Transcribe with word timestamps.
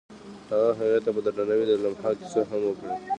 هغه 0.51 0.69
هغې 0.79 0.99
ته 1.05 1.09
په 1.15 1.19
درناوي 1.25 1.65
د 1.67 1.71
لمحه 1.83 2.11
کیسه 2.19 2.41
هم 2.49 2.61
وکړه. 2.65 2.93